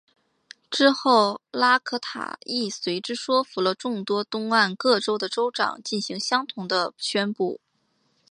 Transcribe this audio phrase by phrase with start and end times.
[0.71, 7.61] 之后拉可塔亦随之说服了众多东岸各州的州长进行相同的宣布。